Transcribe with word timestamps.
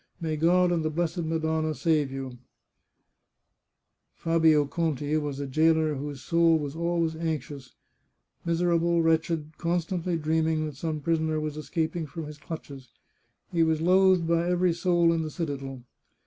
May 0.19 0.35
God 0.35 0.71
and 0.71 0.83
the 0.83 0.89
blessed 0.89 1.19
Ma 1.21 1.37
donna 1.37 1.67
preserve 1.73 2.11
you!" 2.11 2.39
Fabio 4.23 4.65
Conti 4.65 5.15
was 5.17 5.39
a 5.39 5.45
jailer 5.45 5.93
whose 5.93 6.23
soul 6.23 6.57
was 6.57 6.75
always 6.75 7.15
anxious, 7.15 7.75
miserable, 8.43 9.03
wretched, 9.03 9.51
constantly 9.59 10.17
dreaming 10.17 10.65
that 10.65 10.75
some 10.75 11.01
prisoner 11.01 11.39
was 11.39 11.55
escaping 11.55 12.07
from 12.07 12.25
his 12.25 12.39
clutches. 12.39 12.89
He 13.51 13.61
was 13.61 13.79
loathed 13.79 14.25
by 14.27 14.47
every 14.49 14.73
soul 14.73 15.13
in 15.13 15.21
the 15.21 15.29
citadel. 15.29 15.83